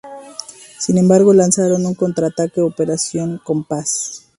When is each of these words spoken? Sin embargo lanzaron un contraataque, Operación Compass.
Sin 0.79 0.97
embargo 0.97 1.31
lanzaron 1.31 1.85
un 1.85 1.93
contraataque, 1.93 2.59
Operación 2.59 3.37
Compass. 3.43 4.25